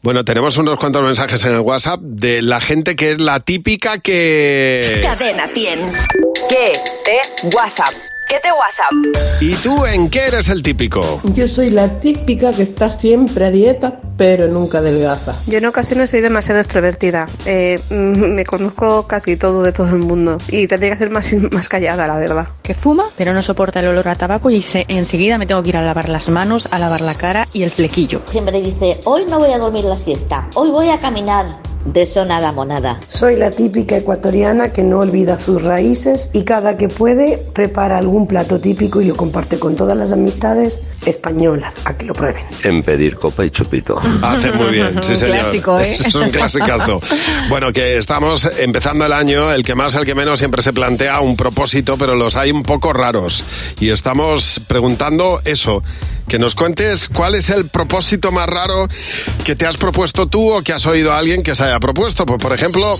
Bueno, 0.01 0.25
tenemos 0.25 0.57
unos 0.57 0.79
cuantos 0.79 1.03
mensajes 1.03 1.45
en 1.45 1.53
el 1.53 1.61
WhatsApp 1.61 2.01
de 2.01 2.41
la 2.41 2.63
gente 2.63 2.97
que 2.97 3.11
es 3.11 3.21
la 3.21 3.41
típica 3.41 3.99
que... 3.99 4.99
Cadena 5.03 5.47
100. 5.53 5.93
¿Qué 6.49 6.81
te 7.05 7.49
WhatsApp? 7.55 7.93
¿Qué 8.31 8.37
te 8.43 8.53
WhatsApp? 8.53 8.91
¿Y 9.43 9.55
tú 9.57 9.85
en 9.85 10.09
qué 10.09 10.29
eres 10.29 10.49
el 10.49 10.63
típico? 10.63 11.21
Yo 11.35 11.47
soy 11.47 11.69
la 11.69 12.01
típica 12.01 12.53
que 12.53 12.63
está 12.63 12.89
siempre 12.89 13.45
a 13.45 13.51
dieta, 13.51 14.01
pero 14.17 14.49
nunca 14.49 14.81
delgaza. 14.81 15.35
Yo 15.47 15.59
en 15.59 15.67
ocasiones 15.67 16.11
soy 16.11 16.21
demasiado 16.21 16.61
extrovertida. 16.61 17.27
Eh, 17.45 17.79
me 17.91 18.45
conozco 18.45 19.07
casi 19.07 19.37
todo 19.37 19.63
de 19.63 19.73
todo 19.73 19.89
el 19.91 19.99
mundo 19.99 20.39
y 20.49 20.67
tendría 20.67 20.93
que 20.93 20.99
ser 20.99 21.11
más, 21.11 21.33
más 21.53 21.69
callada, 21.69 22.07
la 22.07 22.17
verdad. 22.17 22.47
que 22.63 22.75
fuma, 22.75 23.05
pero 23.17 23.33
no 23.33 23.43
soporta 23.43 23.81
el 23.81 23.89
olor 23.89 24.09
a 24.09 24.15
tabaco 24.15 24.51
y 24.51 24.63
se- 24.63 24.85
enseguida 24.89 25.39
me 25.39 25.47
tengo 25.47 25.63
que 25.63 25.69
ir 25.71 25.77
a 25.77 25.83
lavar 25.83 26.09
las 26.09 26.29
manos, 26.31 26.69
a 26.71 26.79
lavar 26.79 27.01
la 27.01 27.15
cara 27.15 27.47
y 27.53 27.63
el 27.63 27.71
flequillo. 27.71 28.21
Siempre 28.31 28.61
dice, 28.63 29.01
hoy 29.05 29.25
no 29.29 29.39
voy 29.39 29.53
a 29.53 29.59
dormir 29.59 29.85
la 29.85 29.97
siesta, 29.97 30.49
hoy 30.55 30.71
voy 30.71 30.91
a 30.91 30.99
caminar. 30.99 31.47
De 31.87 32.03
eso 32.03 32.25
nada, 32.25 32.53
monada. 32.53 32.99
Soy 33.09 33.37
la 33.37 33.51
típica 33.51 33.97
ecuatoriana 33.97 34.73
que 34.73 34.83
no 34.83 34.99
olvida 34.99 35.39
sus 35.39 35.63
raíces 35.63 36.29
y 36.33 36.43
cada 36.45 36.77
que 36.77 36.89
puede 36.89 37.39
prepara 37.55 37.97
algún 37.99 38.27
plato 38.27 38.59
típico 38.59 39.01
y 39.01 39.07
lo 39.07 39.17
comparte 39.17 39.59
con 39.59 39.77
todas 39.77 39.97
las 39.97 40.13
amistades 40.13 40.81
españolas 41.07 41.75
a 41.85 41.95
que 41.97 42.07
lo 42.07 42.13
prueben. 42.13 42.45
En 42.65 42.83
pedir 42.83 43.17
copa 43.17 43.45
y 43.45 43.51
chupito. 43.51 43.99
Hace 44.23 44.53
muy 44.53 44.73
bien, 44.73 45.03
sí 45.03 45.13
Un 45.13 45.19
señor. 45.19 45.37
clásico, 45.39 45.79
¿eh? 45.79 45.93
Es 45.93 46.15
un 46.15 46.29
clasicazo. 46.29 47.01
Bueno, 47.49 47.73
que 47.73 47.97
estamos 47.99 48.49
empezando 48.59 49.07
el 49.07 49.13
año, 49.13 49.53
el 49.53 49.63
que 49.63 49.75
más, 49.75 49.95
el 49.95 50.05
que 50.05 50.15
menos 50.15 50.39
siempre 50.41 50.63
se 50.63 50.73
plantea 50.73 51.21
un 51.21 51.37
propósito, 51.37 51.97
pero 51.97 52.15
los 52.17 52.37
hay 52.37 52.51
un 52.51 52.63
poco 52.65 52.93
raros. 52.93 53.45
Y 53.81 53.91
estamos 53.91 54.61
preguntando 54.67 55.41
eso, 55.45 55.83
que 56.29 56.39
nos 56.39 56.55
cuentes 56.55 57.09
cuál 57.09 57.35
es 57.35 57.51
el 57.51 57.69
propósito 57.69 58.33
más 58.33 58.49
raro 58.49 58.89
que 59.45 59.55
te 59.55 59.67
has 59.67 59.77
propuesto 59.77 60.27
tú 60.27 60.53
o 60.53 60.63
que 60.63 60.73
has 60.73 60.87
oído 60.87 61.13
a 61.13 61.19
alguien 61.19 61.43
que 61.43 61.55
se 61.55 61.65
haya 61.65 61.79
propuesto. 61.81 62.27
Pues, 62.27 62.43
por 62.43 62.53
ejemplo, 62.53 62.99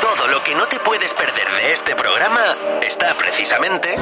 Todo 0.00 0.28
lo 0.28 0.44
que 0.44 0.54
no 0.54 0.66
te 0.66 0.78
puedes 0.80 1.14
perder 1.14 1.48
de 1.48 1.72
este 1.72 1.94
programa 1.94 2.40
está 2.86 3.16
precisamente 3.16 3.94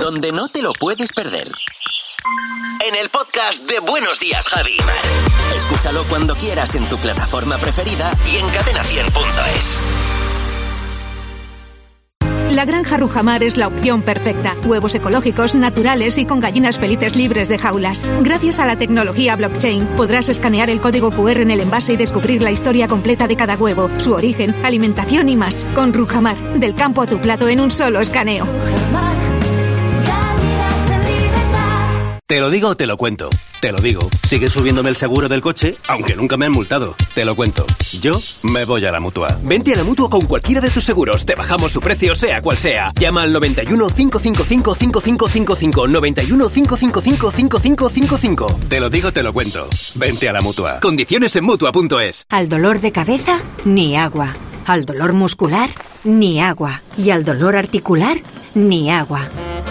donde 0.00 0.32
no 0.32 0.48
te 0.48 0.62
lo 0.62 0.72
puedes 0.72 1.12
perder. 1.12 1.48
En 2.86 2.94
el 2.96 3.08
podcast 3.10 3.68
de 3.70 3.78
Buenos 3.80 4.18
Días, 4.18 4.48
Javi. 4.48 4.78
Escúchalo 5.56 6.04
cuando 6.04 6.34
quieras 6.34 6.74
en 6.74 6.88
tu 6.88 6.96
plataforma 6.98 7.58
preferida 7.58 8.10
y 8.26 8.38
en 8.38 8.46
cadena100.es. 8.46 10.21
La 12.52 12.66
granja 12.66 12.98
Rujamar 12.98 13.42
es 13.42 13.56
la 13.56 13.68
opción 13.68 14.02
perfecta. 14.02 14.54
Huevos 14.66 14.94
ecológicos, 14.94 15.54
naturales 15.54 16.18
y 16.18 16.26
con 16.26 16.38
gallinas 16.38 16.78
felices 16.78 17.16
libres 17.16 17.48
de 17.48 17.56
jaulas. 17.56 18.06
Gracias 18.20 18.60
a 18.60 18.66
la 18.66 18.76
tecnología 18.76 19.36
blockchain 19.36 19.86
podrás 19.96 20.28
escanear 20.28 20.68
el 20.68 20.82
código 20.82 21.10
QR 21.10 21.40
en 21.40 21.50
el 21.50 21.60
envase 21.60 21.94
y 21.94 21.96
descubrir 21.96 22.42
la 22.42 22.52
historia 22.52 22.88
completa 22.88 23.26
de 23.26 23.36
cada 23.36 23.56
huevo, 23.56 23.90
su 23.98 24.12
origen, 24.12 24.54
alimentación 24.64 25.30
y 25.30 25.36
más. 25.36 25.66
Con 25.74 25.94
Rujamar, 25.94 26.36
del 26.60 26.74
campo 26.74 27.00
a 27.00 27.06
tu 27.06 27.18
plato 27.22 27.48
en 27.48 27.58
un 27.58 27.70
solo 27.70 28.02
escaneo. 28.02 28.46
Te 32.32 32.40
lo 32.40 32.48
digo 32.48 32.68
o 32.68 32.74
te 32.74 32.86
lo 32.86 32.96
cuento. 32.96 33.28
Te 33.60 33.72
lo 33.72 33.78
digo. 33.78 34.08
Sigue 34.26 34.48
subiéndome 34.48 34.88
el 34.88 34.96
seguro 34.96 35.28
del 35.28 35.42
coche, 35.42 35.76
aunque 35.86 36.16
nunca 36.16 36.38
me 36.38 36.46
han 36.46 36.52
multado. 36.52 36.96
Te 37.14 37.26
lo 37.26 37.36
cuento. 37.36 37.66
Yo 38.00 38.14
me 38.44 38.64
voy 38.64 38.86
a 38.86 38.90
la 38.90 39.00
mutua. 39.00 39.38
Vente 39.42 39.74
a 39.74 39.76
la 39.76 39.84
mutua 39.84 40.08
con 40.08 40.22
cualquiera 40.22 40.62
de 40.62 40.70
tus 40.70 40.82
seguros. 40.82 41.26
Te 41.26 41.34
bajamos 41.34 41.72
su 41.72 41.80
precio, 41.80 42.14
sea 42.14 42.40
cual 42.40 42.56
sea. 42.56 42.90
Llama 42.98 43.24
al 43.24 43.34
91 43.34 43.86
555 43.86 44.74
5555. 44.74 45.88
91 45.88 46.48
555 46.48 47.32
5555. 47.32 48.60
Te 48.66 48.80
lo 48.80 48.88
digo, 48.88 49.12
te 49.12 49.22
lo 49.22 49.34
cuento. 49.34 49.68
Vente 49.96 50.26
a 50.30 50.32
la 50.32 50.40
mutua. 50.40 50.80
Condiciones 50.80 51.36
en 51.36 51.44
mutua.es. 51.44 52.24
Al 52.30 52.48
dolor 52.48 52.80
de 52.80 52.92
cabeza, 52.92 53.42
ni 53.66 53.98
agua. 53.98 54.34
Al 54.64 54.86
dolor 54.86 55.12
muscular, 55.12 55.68
ni 56.02 56.40
agua. 56.40 56.80
Y 56.96 57.10
al 57.10 57.24
dolor 57.24 57.56
articular, 57.56 58.16
ni 58.54 58.90
agua. 58.90 59.28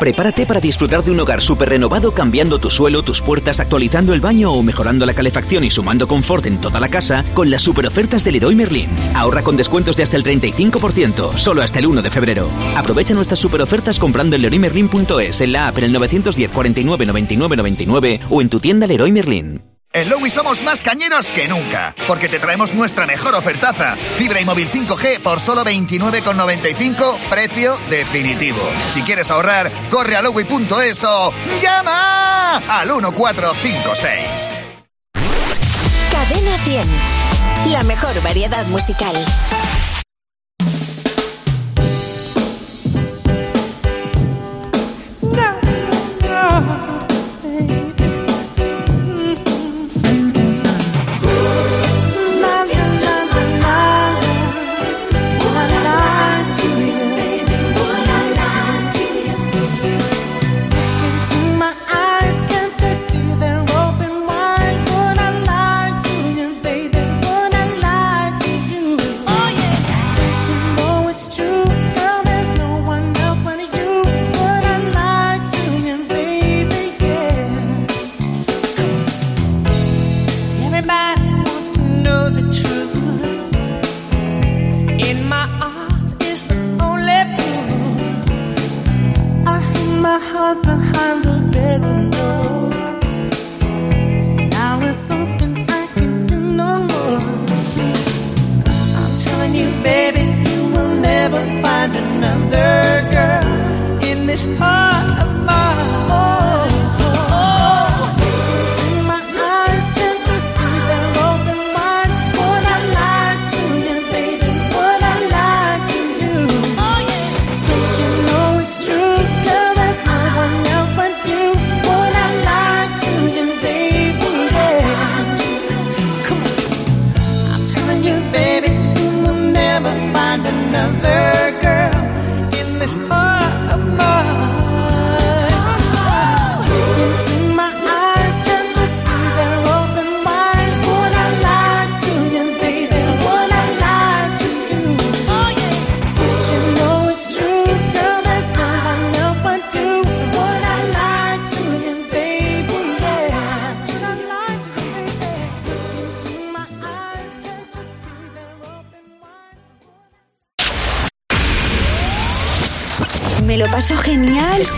Prepárate 0.00 0.46
para 0.46 0.60
disfrutar 0.60 1.04
de 1.04 1.10
un 1.10 1.20
hogar 1.20 1.42
súper 1.42 1.68
renovado 1.68 2.12
cambiando 2.12 2.58
tu 2.58 2.70
suelo, 2.70 3.02
tus 3.02 3.20
puertas, 3.20 3.60
actualizando 3.60 4.14
el 4.14 4.22
baño 4.22 4.50
o 4.50 4.62
mejorando 4.62 5.04
la 5.04 5.12
calefacción 5.12 5.62
y 5.62 5.70
sumando 5.70 6.08
confort 6.08 6.46
en 6.46 6.58
toda 6.58 6.80
la 6.80 6.88
casa 6.88 7.22
con 7.34 7.50
las 7.50 7.60
super 7.60 7.86
ofertas 7.86 8.24
del 8.24 8.32
Leroy 8.32 8.54
Merlin. 8.54 8.88
Ahorra 9.14 9.42
con 9.42 9.58
descuentos 9.58 9.98
de 9.98 10.02
hasta 10.02 10.16
el 10.16 10.24
35%, 10.24 11.36
solo 11.36 11.60
hasta 11.60 11.80
el 11.80 11.86
1 11.86 12.00
de 12.00 12.10
febrero. 12.10 12.48
Aprovecha 12.76 13.12
nuestras 13.12 13.40
super 13.40 13.60
ofertas 13.60 14.00
comprando 14.00 14.36
en 14.36 14.42
leroymerlin.es, 14.42 15.42
en 15.42 15.52
la 15.52 15.68
app 15.68 15.76
en 15.76 15.84
el 15.84 15.92
910 15.92 16.48
49 16.48 17.04
99 17.04 17.56
99 17.56 18.20
o 18.30 18.40
en 18.40 18.48
tu 18.48 18.58
tienda 18.58 18.86
Leroy 18.86 19.12
Merlin. 19.12 19.69
En 19.92 20.08
Lowy 20.08 20.30
somos 20.30 20.62
más 20.62 20.84
cañeros 20.84 21.26
que 21.30 21.48
nunca, 21.48 21.96
porque 22.06 22.28
te 22.28 22.38
traemos 22.38 22.72
nuestra 22.74 23.06
mejor 23.06 23.34
ofertaza. 23.34 23.96
Fibra 24.14 24.40
y 24.40 24.44
móvil 24.44 24.70
5G 24.70 25.20
por 25.20 25.40
solo 25.40 25.64
29,95, 25.64 27.18
precio 27.28 27.76
definitivo. 27.90 28.60
Si 28.88 29.02
quieres 29.02 29.32
ahorrar, 29.32 29.68
corre 29.90 30.14
a 30.14 30.22
lowy.es 30.22 31.02
o 31.02 31.32
llama 31.60 32.58
al 32.68 32.86
1456. 32.86 34.16
Cadena 36.12 36.58
100. 36.58 37.72
La 37.72 37.82
mejor 37.82 38.22
variedad 38.22 38.64
musical. 38.66 39.16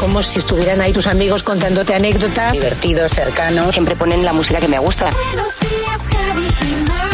como 0.03 0.21
si 0.21 0.41
estuvieran 0.41 0.81
ahí 0.81 0.93
tus 0.93 1.07
amigos 1.07 1.45
contándote 1.45 1.95
anécdotas. 1.95 2.55
Divertidos, 2.55 3.13
cercanos. 3.13 3.73
Siempre 3.73 3.95
ponen 3.95 4.25
la 4.25 4.33
música 4.33 4.59
que 4.59 4.67
me 4.67 4.81
gusta. 4.81 5.11
Buenos 5.11 5.61
días, 5.61 6.01
Javi 6.11 6.49
y, 6.61 6.89
Mar. 6.89 7.11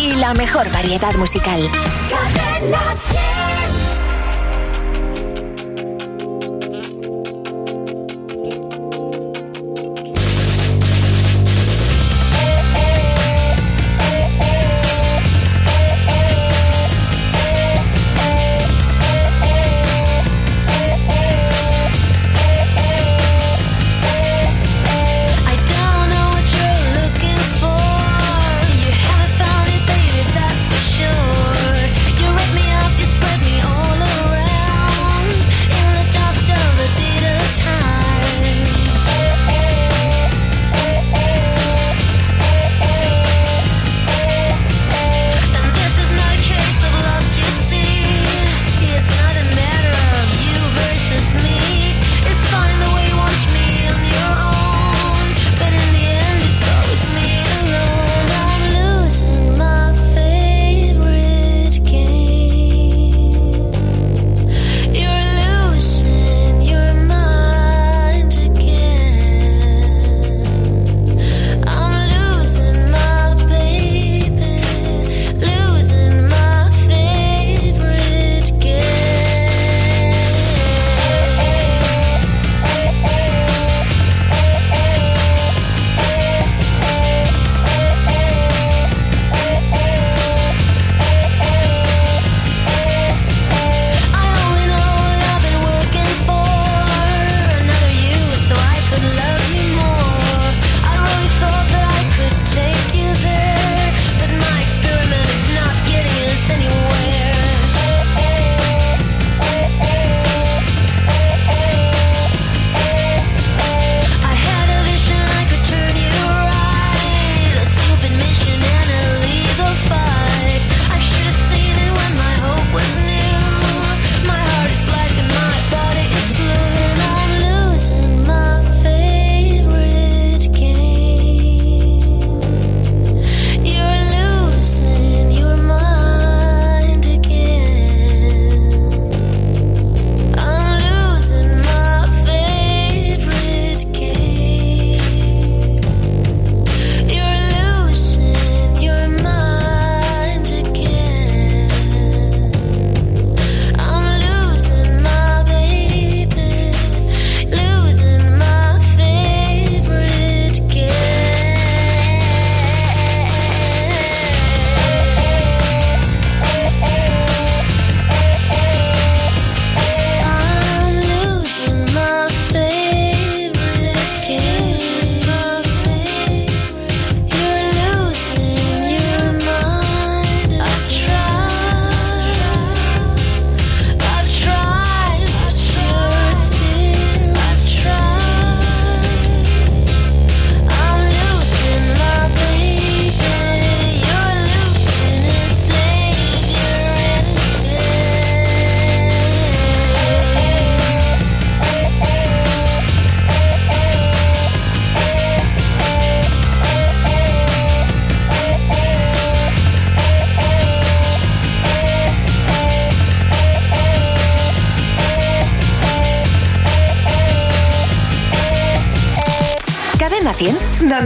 y 0.00 0.14
la 0.16 0.34
mejor 0.34 0.68
variedad 0.72 1.14
musical. 1.14 1.70
Cadena 2.10 2.80
100. 2.96 4.05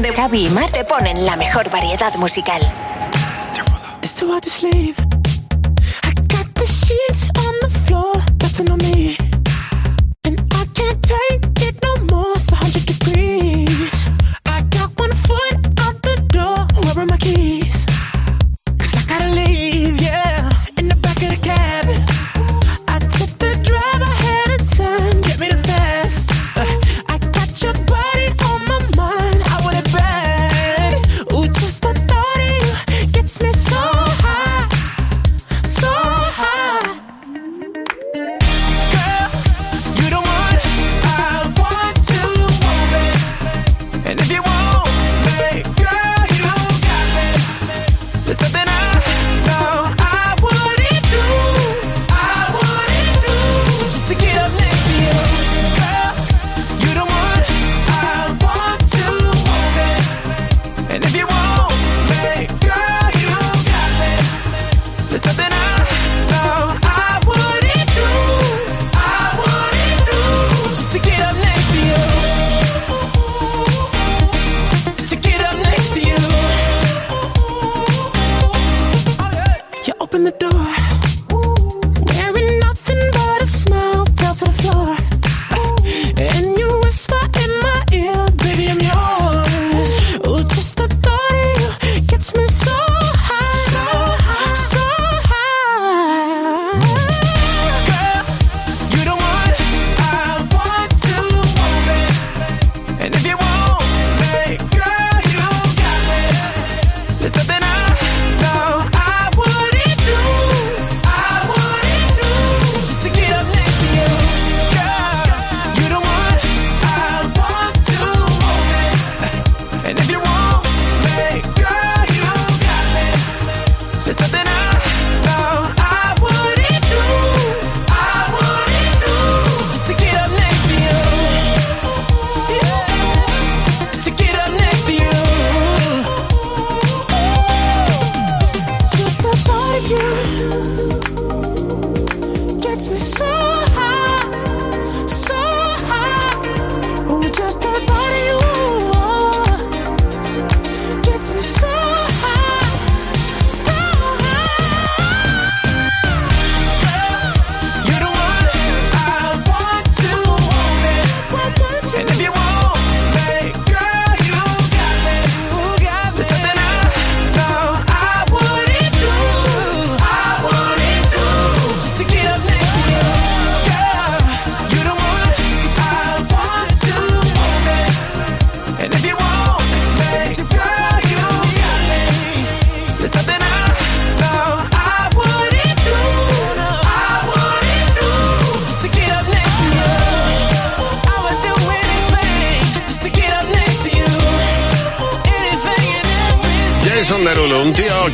donde 0.02 0.16
Javi 0.16 0.46
y 0.46 0.50
Mar 0.50 0.70
te 0.72 0.82
ponen 0.82 1.26
la 1.26 1.36
mejor 1.36 1.68
variedad 1.68 2.14
musical. 2.14 2.62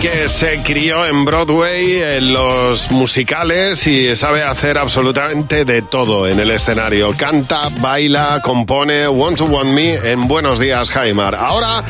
Que 0.01 0.29
se 0.29 0.63
crió 0.63 1.07
en 1.07 1.25
Broadway, 1.25 2.01
en 2.01 2.33
los 2.33 2.91
musicales 2.91 3.87
y 3.87 4.15
sabe 4.15 4.43
hacer 4.43 4.79
absolutamente 4.79 5.65
de 5.65 5.83
todo 5.83 6.29
en 6.29 6.39
el 6.39 6.51
escenario. 6.51 7.13
Canta, 7.17 7.69
baila, 7.81 8.41
compone, 8.43 9.09
Want 9.09 9.39
to 9.39 9.47
Want 9.47 9.71
Me 9.71 9.95
en 9.95 10.29
Buenos 10.29 10.61
Días, 10.61 10.91
Jaimar. 10.91 11.35
Ahora 11.35 11.83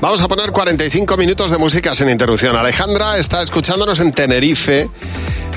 vamos 0.00 0.20
a 0.20 0.28
poner 0.28 0.50
45 0.52 1.16
minutos 1.16 1.50
de 1.50 1.58
música 1.58 1.94
sin 1.94 2.10
interrupción. 2.10 2.54
Alejandra 2.54 3.18
está 3.18 3.42
escuchándonos 3.42 3.98
en 4.00 4.12
Tenerife 4.12 4.88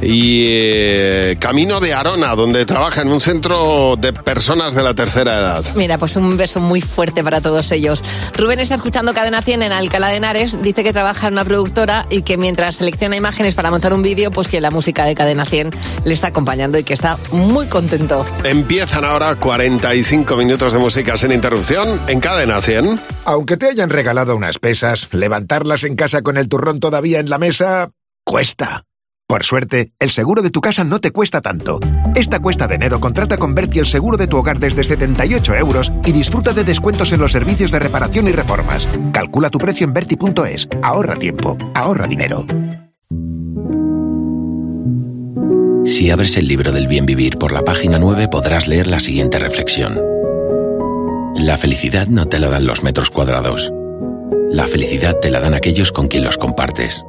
y 0.01 0.45
eh, 0.47 1.37
camino 1.39 1.79
de 1.79 1.93
Arona, 1.93 2.35
donde 2.35 2.65
trabaja 2.65 3.01
en 3.01 3.09
un 3.09 3.21
centro 3.21 3.95
de 3.97 4.13
personas 4.13 4.73
de 4.73 4.83
la 4.83 4.93
tercera 4.93 5.37
edad. 5.37 5.65
Mira, 5.75 5.97
pues 5.97 6.15
un 6.15 6.37
beso 6.37 6.59
muy 6.59 6.81
fuerte 6.81 7.23
para 7.23 7.41
todos 7.41 7.71
ellos. 7.71 8.03
Rubén 8.35 8.59
está 8.59 8.75
escuchando 8.75 9.13
Cadena 9.13 9.41
100 9.41 9.63
en 9.63 9.71
Alcalá 9.71 10.09
de 10.09 10.17
Henares. 10.17 10.61
Dice 10.61 10.83
que 10.83 10.93
trabaja 10.93 11.27
en 11.27 11.33
una 11.33 11.45
productora 11.45 12.05
y 12.09 12.21
que 12.21 12.37
mientras 12.37 12.77
selecciona 12.77 13.15
imágenes 13.15 13.55
para 13.55 13.69
montar 13.69 13.93
un 13.93 14.01
vídeo, 14.01 14.31
pues 14.31 14.49
que 14.49 14.61
la 14.61 14.71
música 14.71 15.05
de 15.05 15.15
Cadena 15.15 15.45
100 15.45 15.71
le 16.05 16.13
está 16.13 16.27
acompañando 16.27 16.77
y 16.77 16.83
que 16.83 16.93
está 16.93 17.17
muy 17.31 17.67
contento. 17.67 18.25
Empiezan 18.43 19.05
ahora 19.05 19.35
45 19.35 20.35
minutos 20.35 20.73
de 20.73 20.79
música 20.79 21.17
sin 21.17 21.31
interrupción 21.31 21.99
en 22.07 22.19
Cadena 22.19 22.61
100. 22.61 22.99
Aunque 23.25 23.57
te 23.57 23.69
hayan 23.69 23.89
regalado 23.89 24.35
unas 24.35 24.59
pesas, 24.59 25.07
levantarlas 25.11 25.83
en 25.83 25.95
casa 25.95 26.21
con 26.21 26.37
el 26.37 26.49
turrón 26.49 26.79
todavía 26.79 27.19
en 27.19 27.29
la 27.29 27.37
mesa 27.37 27.91
cuesta. 28.23 28.86
Por 29.27 29.43
suerte, 29.43 29.91
el 29.99 30.09
seguro 30.09 30.41
de 30.41 30.51
tu 30.51 30.61
casa 30.61 30.85
no 30.85 31.01
te 31.01 31.11
cuesta 31.11 31.41
tanto. 31.41 31.81
Esta 32.15 32.39
cuesta 32.39 32.65
de 32.65 32.75
enero 32.75 33.01
contrata 33.01 33.35
con 33.35 33.53
Berti 33.53 33.79
el 33.79 33.85
seguro 33.85 34.15
de 34.15 34.25
tu 34.25 34.37
hogar 34.37 34.57
desde 34.57 34.85
78 34.85 35.53
euros 35.55 35.91
y 36.05 36.13
disfruta 36.13 36.53
de 36.53 36.63
descuentos 36.63 37.11
en 37.11 37.19
los 37.19 37.33
servicios 37.33 37.69
de 37.71 37.79
reparación 37.79 38.29
y 38.29 38.31
reformas. 38.31 38.87
Calcula 39.11 39.49
tu 39.49 39.57
precio 39.57 39.85
en 39.85 39.91
Berti.es. 39.91 40.69
Ahorra 40.81 41.17
tiempo, 41.17 41.57
ahorra 41.73 42.07
dinero. 42.07 42.45
Si 45.83 46.09
abres 46.09 46.37
el 46.37 46.47
libro 46.47 46.71
del 46.71 46.87
bien 46.87 47.05
vivir 47.05 47.37
por 47.37 47.51
la 47.51 47.63
página 47.63 47.99
9 47.99 48.29
podrás 48.29 48.69
leer 48.69 48.87
la 48.87 49.01
siguiente 49.01 49.39
reflexión. 49.39 49.99
La 51.35 51.57
felicidad 51.57 52.07
no 52.07 52.27
te 52.27 52.39
la 52.39 52.47
dan 52.47 52.65
los 52.65 52.81
metros 52.81 53.09
cuadrados. 53.09 53.73
La 54.49 54.67
felicidad 54.67 55.17
te 55.19 55.29
la 55.29 55.41
dan 55.41 55.53
aquellos 55.53 55.91
con 55.91 56.07
quien 56.07 56.23
los 56.23 56.37
compartes. 56.37 57.03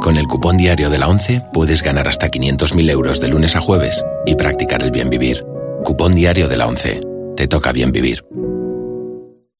Con 0.00 0.16
el 0.16 0.26
cupón 0.26 0.56
diario 0.56 0.90
de 0.90 0.98
la 0.98 1.08
11 1.08 1.42
puedes 1.52 1.82
ganar 1.82 2.08
hasta 2.08 2.28
500.000 2.28 2.90
euros 2.90 3.20
de 3.20 3.28
lunes 3.28 3.56
a 3.56 3.60
jueves 3.60 4.04
y 4.26 4.34
practicar 4.34 4.82
el 4.82 4.90
bien 4.90 5.10
vivir. 5.10 5.44
Cupón 5.84 6.14
diario 6.14 6.48
de 6.48 6.56
la 6.56 6.66
11. 6.66 7.00
Te 7.36 7.48
toca 7.48 7.72
bien 7.72 7.92
vivir. 7.92 8.24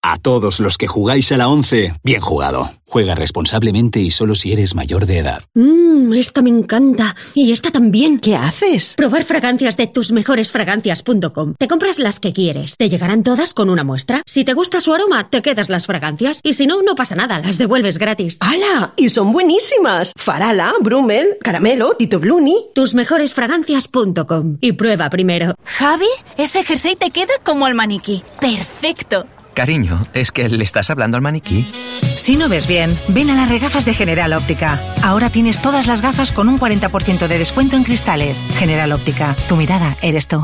A 0.06 0.18
todos 0.18 0.60
los 0.60 0.76
que 0.76 0.86
jugáis 0.86 1.32
a 1.32 1.38
la 1.38 1.48
11, 1.48 1.94
bien 2.02 2.20
jugado. 2.20 2.70
Juega 2.84 3.14
responsablemente 3.14 4.00
y 4.00 4.10
solo 4.10 4.34
si 4.34 4.52
eres 4.52 4.74
mayor 4.74 5.06
de 5.06 5.16
edad. 5.16 5.42
Mmm, 5.54 6.12
esta 6.12 6.42
me 6.42 6.50
encanta. 6.50 7.16
Y 7.32 7.52
esta 7.52 7.70
también. 7.70 8.20
¿Qué 8.20 8.36
haces? 8.36 8.92
Probar 8.98 9.24
fragancias 9.24 9.78
de 9.78 9.86
tusmejoresfragancias.com. 9.86 11.54
Te 11.58 11.68
compras 11.68 11.98
las 11.98 12.20
que 12.20 12.34
quieres. 12.34 12.76
Te 12.76 12.90
llegarán 12.90 13.22
todas 13.22 13.54
con 13.54 13.70
una 13.70 13.82
muestra. 13.82 14.22
Si 14.26 14.44
te 14.44 14.52
gusta 14.52 14.82
su 14.82 14.92
aroma, 14.92 15.30
te 15.30 15.40
quedas 15.40 15.70
las 15.70 15.86
fragancias. 15.86 16.40
Y 16.42 16.52
si 16.52 16.66
no, 16.66 16.82
no 16.82 16.94
pasa 16.96 17.14
nada. 17.14 17.38
Las 17.38 17.56
devuelves 17.56 17.96
gratis. 17.96 18.36
¡Hala! 18.40 18.92
Y 18.98 19.08
son 19.08 19.32
buenísimas. 19.32 20.12
Farala, 20.18 20.74
Brummel, 20.82 21.38
Caramelo, 21.40 21.94
Tito 21.94 22.20
Bluni. 22.20 22.66
Tusmejoresfragancias.com. 22.74 24.58
Y 24.60 24.72
prueba 24.72 25.08
primero. 25.08 25.54
Javi, 25.64 26.04
ese 26.36 26.62
jersey 26.62 26.94
te 26.94 27.10
queda 27.10 27.32
como 27.42 27.64
al 27.64 27.74
maniquí. 27.74 28.22
Perfecto. 28.38 29.24
Cariño, 29.54 30.02
¿es 30.14 30.32
que 30.32 30.48
le 30.48 30.64
estás 30.64 30.90
hablando 30.90 31.16
al 31.16 31.22
maniquí? 31.22 31.70
Si 32.16 32.36
no 32.36 32.48
ves 32.48 32.66
bien, 32.66 32.98
ven 33.08 33.30
a 33.30 33.36
las 33.36 33.48
regafas 33.48 33.84
de 33.84 33.94
General 33.94 34.32
Óptica. 34.32 34.80
Ahora 35.02 35.30
tienes 35.30 35.62
todas 35.62 35.86
las 35.86 36.02
gafas 36.02 36.32
con 36.32 36.48
un 36.48 36.58
40% 36.58 37.28
de 37.28 37.38
descuento 37.38 37.76
en 37.76 37.84
cristales. 37.84 38.42
General 38.58 38.90
Óptica, 38.90 39.36
tu 39.46 39.56
mirada 39.56 39.96
eres 40.02 40.26
tú. 40.26 40.42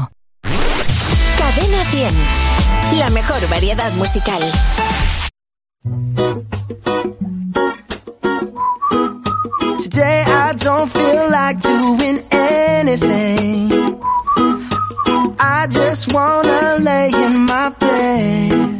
Cadena 1.38 1.84
100. 1.86 2.14
La 2.98 3.10
mejor 3.10 3.48
variedad 3.48 3.92
musical. 3.94 4.42
Today 9.82 10.22
I 10.24 10.54
don't 10.56 10.88
feel 10.88 11.30
like 11.30 11.60
doing 11.60 12.22
anything. 12.30 14.00
I 15.40 15.66
just 15.68 16.12
wanna 16.12 16.78
lay 16.78 17.10
in 17.12 17.46
my 17.46 17.70
bed. 17.80 18.79